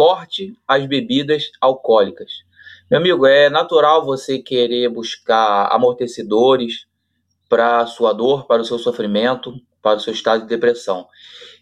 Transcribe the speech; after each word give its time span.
corte 0.00 0.56
as 0.66 0.86
bebidas 0.86 1.50
alcoólicas. 1.60 2.30
Meu 2.90 2.98
amigo, 2.98 3.26
é 3.26 3.50
natural 3.50 4.02
você 4.02 4.38
querer 4.38 4.88
buscar 4.88 5.66
amortecedores 5.70 6.86
para 7.50 7.84
sua 7.84 8.14
dor, 8.14 8.46
para 8.46 8.62
o 8.62 8.64
seu 8.64 8.78
sofrimento, 8.78 9.52
para 9.82 9.98
o 9.98 10.00
seu 10.00 10.14
estado 10.14 10.40
de 10.40 10.48
depressão. 10.48 11.06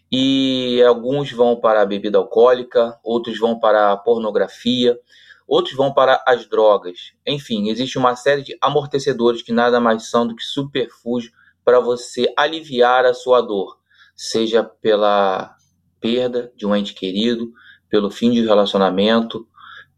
E 0.09 0.81
alguns 0.83 1.29
vão 1.33 1.57
para 1.57 1.81
a 1.81 1.85
bebida 1.85 2.17
alcoólica, 2.17 2.97
outros 3.03 3.37
vão 3.37 3.59
para 3.59 3.91
a 3.91 3.97
pornografia, 3.97 4.97
outros 5.45 5.75
vão 5.75 5.93
para 5.93 6.23
as 6.25 6.47
drogas. 6.47 7.11
Enfim, 7.27 7.67
existe 7.67 7.97
uma 7.97 8.15
série 8.15 8.41
de 8.41 8.57
amortecedores 8.61 9.41
que 9.41 9.51
nada 9.51 9.81
mais 9.81 10.09
são 10.09 10.25
do 10.25 10.33
que 10.33 10.45
superfúgio 10.45 11.33
para 11.65 11.81
você 11.81 12.33
aliviar 12.37 13.03
a 13.03 13.13
sua 13.13 13.41
dor, 13.41 13.77
seja 14.15 14.63
pela 14.63 15.57
perda 15.99 16.53
de 16.55 16.65
um 16.65 16.73
ente 16.73 16.93
querido, 16.93 17.51
pelo 17.89 18.09
fim 18.11 18.31
de 18.31 18.41
um 18.41 18.47
relacionamento, 18.47 19.47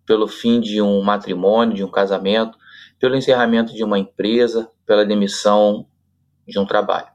pelo 0.05 0.27
fim 0.27 0.59
de 0.59 0.81
um 0.81 1.02
matrimônio, 1.02 1.75
de 1.75 1.84
um 1.84 1.91
casamento, 1.91 2.57
pelo 2.99 3.16
encerramento 3.16 3.73
de 3.73 3.83
uma 3.83 3.99
empresa, 3.99 4.70
pela 4.85 5.05
demissão 5.05 5.88
de 6.47 6.59
um 6.59 6.66
trabalho. 6.66 7.07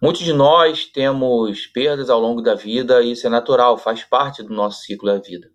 Muitos 0.00 0.22
de 0.22 0.32
nós 0.32 0.84
temos 0.84 1.66
perdas 1.66 2.08
ao 2.08 2.20
longo 2.20 2.40
da 2.40 2.54
vida 2.54 3.02
e 3.02 3.12
isso 3.12 3.26
é 3.26 3.30
natural, 3.30 3.76
faz 3.76 4.04
parte 4.04 4.42
do 4.42 4.54
nosso 4.54 4.82
ciclo 4.82 5.08
da 5.08 5.18
vida. 5.18 5.50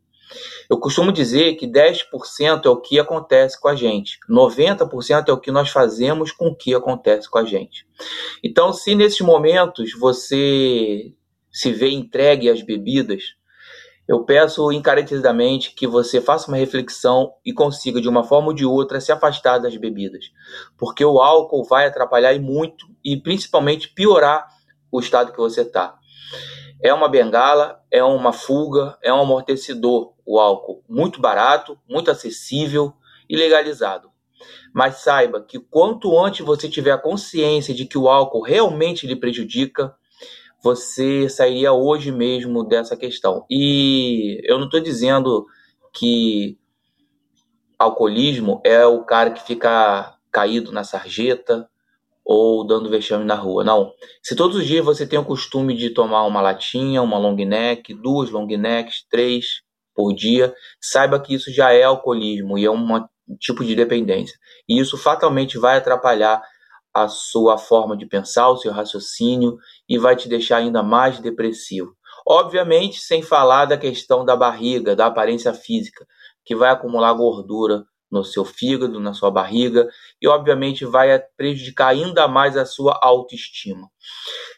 Eu 0.69 0.79
costumo 0.79 1.11
dizer 1.11 1.55
que 1.55 1.67
10% 1.67 2.65
é 2.65 2.69
o 2.69 2.81
que 2.81 2.99
acontece 2.99 3.59
com 3.59 3.67
a 3.67 3.75
gente, 3.75 4.17
90% 4.29 5.29
é 5.29 5.31
o 5.31 5.39
que 5.39 5.51
nós 5.51 5.69
fazemos 5.69 6.31
com 6.31 6.47
o 6.47 6.55
que 6.55 6.73
acontece 6.73 7.29
com 7.29 7.37
a 7.37 7.45
gente. 7.45 7.85
Então, 8.43 8.73
se 8.73 8.95
nesses 8.95 9.21
momentos 9.21 9.93
você 9.97 11.13
se 11.51 11.71
vê 11.71 11.91
entregue 11.91 12.49
às 12.49 12.61
bebidas, 12.61 13.35
eu 14.07 14.25
peço 14.25 14.71
encarecidamente 14.71 15.73
que 15.73 15.87
você 15.87 16.19
faça 16.19 16.49
uma 16.49 16.57
reflexão 16.57 17.33
e 17.45 17.53
consiga, 17.53 18.01
de 18.01 18.09
uma 18.09 18.23
forma 18.23 18.49
ou 18.49 18.53
de 18.53 18.65
outra, 18.65 18.99
se 18.99 19.11
afastar 19.11 19.59
das 19.59 19.75
bebidas. 19.77 20.25
Porque 20.77 21.05
o 21.05 21.21
álcool 21.21 21.63
vai 21.63 21.87
atrapalhar 21.87 22.33
e 22.33 22.39
muito 22.39 22.85
e 23.03 23.15
principalmente 23.15 23.89
piorar 23.89 24.47
o 24.91 24.99
estado 24.99 25.31
que 25.31 25.37
você 25.37 25.61
está. 25.61 25.97
É 26.81 26.93
uma 26.93 27.07
bengala, 27.07 27.79
é 27.89 28.03
uma 28.03 28.33
fuga, 28.33 28.97
é 29.01 29.13
um 29.13 29.21
amortecedor, 29.21 30.13
o 30.25 30.37
álcool. 30.37 30.83
Muito 30.87 31.21
barato, 31.21 31.79
muito 31.89 32.11
acessível 32.11 32.93
e 33.29 33.37
legalizado. 33.37 34.09
Mas 34.73 34.97
saiba 34.97 35.41
que 35.41 35.59
quanto 35.59 36.19
antes 36.19 36.45
você 36.45 36.67
tiver 36.67 36.91
a 36.91 36.97
consciência 36.97 37.73
de 37.73 37.85
que 37.85 37.97
o 37.97 38.09
álcool 38.09 38.41
realmente 38.41 39.07
lhe 39.07 39.15
prejudica, 39.15 39.95
você 40.63 41.27
sairia 41.27 41.73
hoje 41.73 42.09
mesmo 42.09 42.63
dessa 42.63 42.95
questão. 42.95 43.45
E 43.49 44.39
eu 44.45 44.57
não 44.57 44.65
estou 44.65 44.79
dizendo 44.79 45.45
que 45.93 46.57
alcoolismo 47.77 48.61
é 48.63 48.85
o 48.85 49.03
cara 49.03 49.31
que 49.31 49.45
fica 49.45 50.15
caído 50.31 50.71
na 50.71 50.85
sarjeta 50.85 51.67
ou 52.23 52.65
dando 52.65 52.89
vexame 52.89 53.25
na 53.25 53.35
rua. 53.35 53.65
Não. 53.65 53.91
Se 54.21 54.35
todos 54.35 54.55
os 54.55 54.65
dias 54.65 54.85
você 54.85 55.05
tem 55.05 55.19
o 55.19 55.25
costume 55.25 55.75
de 55.75 55.89
tomar 55.89 56.23
uma 56.23 56.41
latinha, 56.41 57.01
uma 57.01 57.17
long 57.17 57.35
neck, 57.35 57.93
duas 57.93 58.29
long 58.29 58.47
necks, 58.47 59.05
três 59.09 59.61
por 59.93 60.13
dia, 60.13 60.55
saiba 60.79 61.19
que 61.19 61.35
isso 61.35 61.51
já 61.51 61.73
é 61.73 61.83
alcoolismo 61.83 62.57
e 62.57 62.63
é 62.63 62.71
um 62.71 63.05
tipo 63.37 63.65
de 63.65 63.75
dependência. 63.75 64.37
E 64.67 64.79
isso 64.79 64.97
fatalmente 64.97 65.57
vai 65.57 65.77
atrapalhar 65.77 66.41
a 66.93 67.07
sua 67.07 67.57
forma 67.57 67.97
de 67.97 68.05
pensar, 68.05 68.49
o 68.49 68.57
seu 68.57 68.71
raciocínio 68.71 69.57
e 69.89 69.97
vai 69.97 70.15
te 70.15 70.29
deixar 70.29 70.57
ainda 70.57 70.83
mais 70.83 71.19
depressivo. 71.19 71.95
Obviamente, 72.25 72.99
sem 72.99 73.21
falar 73.21 73.65
da 73.65 73.77
questão 73.77 74.23
da 74.23 74.35
barriga, 74.35 74.95
da 74.95 75.07
aparência 75.07 75.53
física, 75.53 76.05
que 76.45 76.55
vai 76.55 76.69
acumular 76.69 77.13
gordura 77.13 77.83
no 78.11 78.23
seu 78.23 78.45
fígado, 78.45 78.99
na 78.99 79.11
sua 79.11 79.31
barriga 79.31 79.89
e 80.21 80.27
obviamente 80.27 80.85
vai 80.85 81.19
prejudicar 81.35 81.87
ainda 81.87 82.27
mais 82.27 82.55
a 82.55 82.63
sua 82.63 82.99
autoestima. 83.01 83.89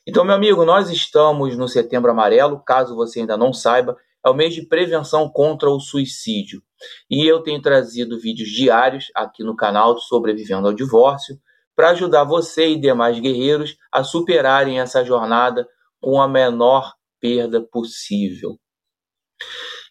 Então, 0.06 0.26
meu 0.26 0.36
amigo, 0.36 0.66
nós 0.66 0.90
estamos 0.90 1.56
no 1.56 1.68
Setembro 1.68 2.12
Amarelo, 2.12 2.62
caso 2.64 2.96
você 2.96 3.22
ainda 3.22 3.38
não 3.38 3.54
saiba, 3.54 3.96
é 4.26 4.30
o 4.30 4.34
mês 4.34 4.54
de 4.54 4.64
prevenção 4.68 5.30
contra 5.30 5.70
o 5.70 5.80
suicídio. 5.80 6.62
E 7.10 7.26
eu 7.26 7.42
tenho 7.42 7.62
trazido 7.62 8.20
vídeos 8.20 8.50
diários 8.50 9.06
aqui 9.16 9.44
no 9.44 9.56
canal 9.56 9.98
Sobrevivendo 10.00 10.68
ao 10.68 10.74
Divórcio, 10.74 11.40
para 11.76 11.90
ajudar 11.90 12.24
você 12.24 12.70
e 12.70 12.80
demais 12.80 13.20
guerreiros 13.20 13.76
a 13.92 14.04
superarem 14.04 14.80
essa 14.80 15.04
jornada 15.04 15.68
com 16.00 16.22
a 16.22 16.28
menor 16.28 16.94
perda 17.20 17.62
possível. 17.62 18.58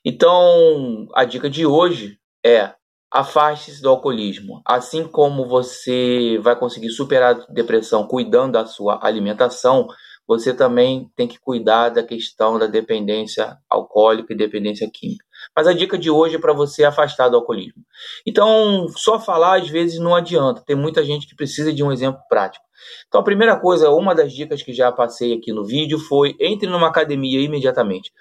Então, 0.04 1.08
a 1.14 1.24
dica 1.24 1.48
de 1.48 1.66
hoje 1.66 2.18
é 2.44 2.74
afaste-se 3.10 3.80
do 3.80 3.88
alcoolismo. 3.88 4.60
Assim 4.66 5.06
como 5.06 5.48
você 5.48 6.38
vai 6.42 6.58
conseguir 6.58 6.90
superar 6.90 7.36
a 7.36 7.52
depressão 7.52 8.06
cuidando 8.06 8.52
da 8.52 8.66
sua 8.66 8.98
alimentação, 9.02 9.86
você 10.26 10.52
também 10.52 11.10
tem 11.16 11.28
que 11.28 11.38
cuidar 11.38 11.90
da 11.90 12.02
questão 12.02 12.58
da 12.58 12.66
dependência 12.66 13.56
alcoólica 13.70 14.32
e 14.32 14.36
dependência 14.36 14.90
química. 14.92 15.24
Mas 15.56 15.66
a 15.66 15.72
dica 15.72 15.96
de 15.96 16.10
hoje 16.10 16.36
é 16.36 16.38
para 16.38 16.52
você 16.52 16.84
afastar 16.84 17.28
do 17.28 17.36
alcoolismo. 17.36 17.82
Então, 18.26 18.86
só 18.96 19.18
falar 19.18 19.60
às 19.60 19.68
vezes 19.68 19.98
não 19.98 20.14
adianta. 20.14 20.62
Tem 20.66 20.76
muita 20.76 21.04
gente 21.04 21.26
que 21.26 21.36
precisa 21.36 21.72
de 21.72 21.82
um 21.82 21.92
exemplo 21.92 22.20
prático. 22.28 22.64
Então, 23.08 23.20
a 23.20 23.24
primeira 23.24 23.56
coisa, 23.58 23.90
uma 23.90 24.14
das 24.14 24.32
dicas 24.32 24.62
que 24.62 24.72
já 24.72 24.90
passei 24.90 25.32
aqui 25.32 25.52
no 25.52 25.64
vídeo 25.64 25.98
foi 25.98 26.36
entre 26.40 26.68
numa 26.68 26.88
academia 26.88 27.40
imediatamente. 27.40 28.12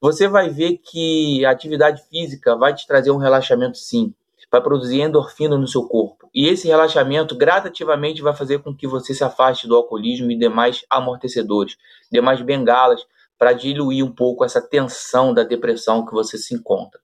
Você 0.00 0.28
vai 0.28 0.48
ver 0.48 0.78
que 0.78 1.44
a 1.44 1.50
atividade 1.50 2.02
física 2.08 2.56
vai 2.56 2.74
te 2.74 2.86
trazer 2.86 3.10
um 3.10 3.18
relaxamento 3.18 3.78
sim 3.78 4.14
vai 4.50 4.60
produzir 4.60 5.00
endorfina 5.00 5.56
no 5.56 5.66
seu 5.66 5.86
corpo. 5.86 6.28
E 6.34 6.48
esse 6.48 6.68
relaxamento 6.68 7.36
gradativamente 7.36 8.22
vai 8.22 8.34
fazer 8.34 8.60
com 8.60 8.74
que 8.74 8.86
você 8.86 9.12
se 9.12 9.24
afaste 9.24 9.66
do 9.66 9.74
alcoolismo 9.74 10.30
e 10.30 10.38
demais 10.38 10.84
amortecedores, 10.88 11.76
demais 12.10 12.40
bengalas, 12.40 13.04
para 13.38 13.52
diluir 13.52 14.04
um 14.04 14.14
pouco 14.14 14.44
essa 14.44 14.60
tensão 14.60 15.32
da 15.32 15.42
depressão 15.42 16.04
que 16.04 16.12
você 16.12 16.38
se 16.38 16.54
encontra. 16.54 17.00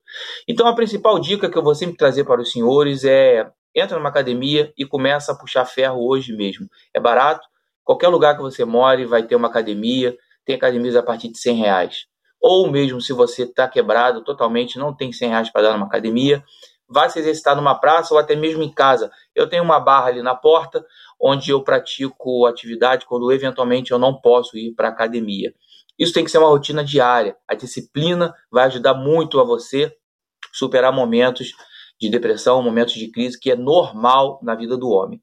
Então 0.49 0.67
a 0.67 0.75
principal 0.75 1.19
dica 1.19 1.51
que 1.51 1.57
eu 1.57 1.63
vou 1.63 1.75
sempre 1.75 1.97
trazer 1.97 2.25
para 2.25 2.41
os 2.41 2.51
senhores 2.51 3.05
é 3.05 3.51
entra 3.75 3.97
numa 3.97 4.09
academia 4.09 4.73
e 4.77 4.85
começa 4.85 5.33
a 5.33 5.35
puxar 5.35 5.65
ferro 5.65 6.07
hoje 6.07 6.35
mesmo. 6.35 6.69
É 6.93 7.01
barato, 7.01 7.47
qualquer 7.83 8.09
lugar 8.09 8.37
que 8.37 8.43
você 8.43 8.65
more 8.65 9.05
vai 9.07 9.23
ter 9.23 9.35
uma 9.35 9.49
academia, 9.49 10.17
tem 10.45 10.57
academias 10.57 10.97
a 10.97 11.03
partir 11.03 11.29
de 11.29 11.39
100 11.39 11.57
reais. 11.57 12.07
Ou 12.41 12.71
mesmo 12.71 13.01
se 13.01 13.13
você 13.13 13.45
está 13.45 13.69
quebrado 13.69 14.23
totalmente, 14.25 14.79
não 14.79 14.95
tem 14.95 15.13
100 15.13 15.29
reais 15.29 15.51
para 15.51 15.63
dar 15.63 15.73
numa 15.75 15.87
academia, 15.87 16.43
vai 16.89 17.09
se 17.09 17.19
exercitar 17.19 17.57
numa 17.57 17.75
praça 17.75 18.13
ou 18.13 18.21
até 18.21 18.37
mesmo 18.37 18.63
em 18.63 18.73
casa. 18.73 19.11
Eu 19.35 19.49
tenho 19.49 19.63
uma 19.63 19.81
barra 19.81 20.09
ali 20.09 20.23
na 20.23 20.35
porta 20.35 20.85
onde 21.19 21.51
eu 21.51 21.63
pratico 21.63 22.45
atividade 22.47 23.07
quando 23.07 23.33
eventualmente 23.33 23.93
eu 23.93 23.99
não 23.99 24.21
posso 24.21 24.59
ir 24.59 24.75
para 24.75 24.89
a 24.89 24.91
academia. 24.91 25.55
Isso 25.99 26.13
tem 26.13 26.25
que 26.25 26.31
ser 26.31 26.39
uma 26.39 26.49
rotina 26.49 26.85
diária. 26.85 27.37
A 27.47 27.55
disciplina 27.55 28.35
vai 28.51 28.65
ajudar 28.65 28.95
muito 28.95 29.39
a 29.41 29.45
você 29.45 29.95
superar 30.53 30.93
momentos 30.93 31.53
de 32.01 32.09
depressão, 32.09 32.63
momentos 32.63 32.95
de 32.95 33.11
crise 33.11 33.39
que 33.39 33.51
é 33.51 33.57
normal 33.57 34.41
na 34.43 34.55
vida 34.55 34.77
do 34.77 34.91
homem. 34.91 35.23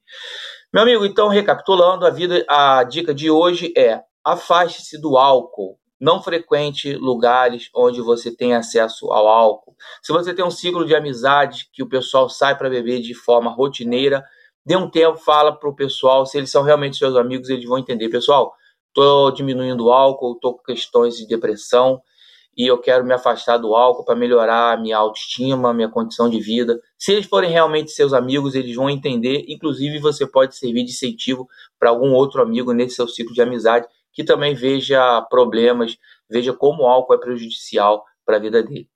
Meu 0.74 0.84
amigo, 0.84 1.06
então 1.06 1.28
recapitulando, 1.28 2.06
a 2.06 2.10
vida, 2.10 2.46
a 2.48 2.84
dica 2.84 3.14
de 3.14 3.30
hoje 3.30 3.74
é: 3.76 4.02
afaste-se 4.24 5.00
do 5.00 5.18
álcool. 5.18 5.78
Não 6.00 6.24
frequente 6.24 6.94
lugares 6.94 7.70
onde 7.76 8.00
você 8.00 8.34
tem 8.34 8.56
acesso 8.56 9.12
ao 9.12 9.28
álcool. 9.28 9.76
Se 10.02 10.14
você 10.14 10.34
tem 10.34 10.46
um 10.46 10.52
ciclo 10.52 10.86
de 10.86 10.96
amizade 10.96 11.68
que 11.74 11.84
o 11.84 11.90
pessoal 11.90 12.30
sai 12.30 12.58
para 12.58 12.70
beber 12.70 13.02
de 13.02 13.14
forma 13.14 13.52
rotineira, 13.52 14.24
dê 14.66 14.78
um 14.78 14.90
tempo, 14.90 15.18
fala 15.18 15.60
o 15.62 15.76
pessoal. 15.76 16.26
Se 16.26 16.38
eles 16.38 16.50
são 16.50 16.64
realmente 16.64 16.98
seus 16.98 17.18
amigos, 17.18 17.50
eles 17.50 17.66
vão 17.66 17.78
entender. 17.78 18.08
Pessoal, 18.08 18.54
estou 18.90 19.32
diminuindo 19.32 19.86
o 19.86 19.92
álcool, 19.92 20.34
estou 20.34 20.58
com 20.58 20.64
questões 20.64 21.16
de 21.16 21.26
depressão 21.26 22.02
e 22.58 22.68
eu 22.68 22.78
quero 22.78 23.06
me 23.06 23.14
afastar 23.14 23.58
do 23.58 23.74
álcool 23.74 24.04
para 24.04 24.16
melhorar 24.16 24.74
a 24.74 24.78
minha 24.78 24.98
autoestima, 24.98 25.74
minha 25.74 25.88
condição 25.88 26.30
de 26.30 26.42
vida. 26.42 26.80
Se 26.98 27.14
eles 27.14 27.26
forem 27.26 27.50
realmente 27.50 27.92
seus 27.92 28.12
amigos, 28.12 28.54
eles 28.54 28.76
vão 28.76 28.90
entender. 28.90 29.46
Inclusive, 29.48 30.00
você 30.00 30.28
pode 30.28 30.58
servir 30.58 30.84
de 30.84 30.92
incentivo 30.92 31.48
para 31.80 31.90
algum 31.90 32.12
outro 32.14 32.42
amigo 32.42 32.74
nesse 32.74 32.96
seu 32.96 33.08
ciclo 33.08 33.34
de 33.34 33.42
amizade 33.42 33.88
que 34.12 34.26
também 34.26 34.54
veja 34.54 35.22
problemas, 35.30 35.96
veja 36.30 36.52
como 36.52 36.84
o 36.84 36.88
álcool 36.88 37.14
é 37.14 37.18
prejudicial 37.18 38.04
para 38.26 38.36
a 38.36 38.40
vida 38.40 38.62
dele. 38.62 38.90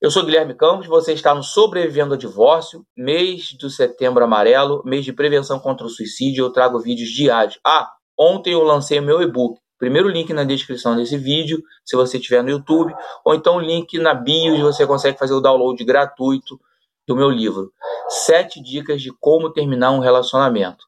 Eu 0.00 0.12
sou 0.12 0.24
Guilherme 0.24 0.54
Campos, 0.54 0.86
você 0.86 1.12
está 1.12 1.34
no 1.34 1.42
Sobrevivendo 1.42 2.14
ao 2.14 2.18
Divórcio, 2.18 2.86
mês 2.96 3.52
do 3.54 3.68
Setembro 3.68 4.22
Amarelo, 4.22 4.80
mês 4.84 5.04
de 5.04 5.12
prevenção 5.12 5.58
contra 5.58 5.84
o 5.84 5.90
suicídio. 5.90 6.44
Eu 6.44 6.52
trago 6.52 6.78
vídeos 6.78 7.10
diários. 7.10 7.58
Ah, 7.66 7.90
ontem 8.18 8.52
eu 8.52 8.62
lancei 8.62 9.00
meu 9.00 9.22
e-book. 9.22 9.58
Primeiro 9.78 10.08
link 10.08 10.32
na 10.32 10.42
descrição 10.42 10.96
desse 10.96 11.16
vídeo, 11.16 11.62
se 11.84 11.94
você 11.94 12.16
estiver 12.16 12.42
no 12.42 12.50
YouTube, 12.50 12.92
ou 13.24 13.34
então 13.34 13.56
o 13.56 13.60
link 13.60 13.96
na 13.98 14.12
bio, 14.12 14.60
você 14.60 14.84
consegue 14.86 15.16
fazer 15.16 15.34
o 15.34 15.40
download 15.40 15.82
gratuito 15.84 16.58
do 17.06 17.14
meu 17.14 17.30
livro. 17.30 17.72
Sete 18.08 18.60
dicas 18.60 19.00
de 19.00 19.12
como 19.20 19.52
terminar 19.52 19.92
um 19.92 20.00
relacionamento. 20.00 20.84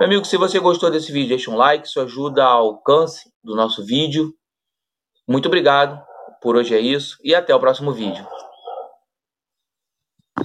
Meu 0.00 0.08
amigo, 0.08 0.24
se 0.24 0.36
você 0.36 0.58
gostou 0.58 0.90
desse 0.90 1.12
vídeo, 1.12 1.28
deixa 1.28 1.50
um 1.50 1.56
like, 1.56 1.86
isso 1.86 2.00
ajuda 2.00 2.44
ao 2.44 2.66
alcance 2.66 3.30
do 3.42 3.54
nosso 3.54 3.84
vídeo. 3.86 4.34
Muito 5.26 5.46
obrigado 5.46 6.02
Por 6.42 6.56
hoje 6.56 6.74
é 6.74 6.80
isso 6.80 7.16
e 7.24 7.34
até 7.34 7.54
o 7.54 7.60
próximo 7.60 7.92
vídeo. 7.92 8.26